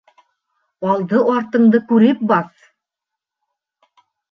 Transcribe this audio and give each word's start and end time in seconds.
Алды-артыңды 0.93 1.83
күреп 1.93 2.25
баҫ. 2.33 2.51